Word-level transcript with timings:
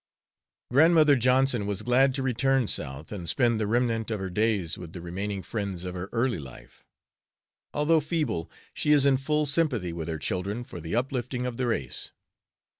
Grandmother 0.71 1.15
Johnson 1.15 1.67
was 1.67 1.83
glad 1.83 2.15
to 2.15 2.23
return 2.23 2.67
South 2.67 3.11
and 3.11 3.29
spend 3.29 3.59
the 3.59 3.67
remnant 3.67 4.09
of 4.09 4.19
her 4.19 4.31
days 4.31 4.75
with 4.75 4.93
the 4.93 4.99
remaining 4.99 5.43
friends 5.43 5.85
of 5.85 5.93
her 5.93 6.09
early 6.11 6.39
life. 6.39 6.83
Although 7.71 7.99
feeble, 7.99 8.49
she 8.73 8.93
is 8.93 9.05
in 9.05 9.17
full 9.17 9.45
sympathy 9.45 9.93
with 9.93 10.07
her 10.07 10.17
children 10.17 10.63
for 10.63 10.81
the 10.81 10.95
uplifting 10.95 11.45
of 11.45 11.57
the 11.57 11.67
race. 11.67 12.11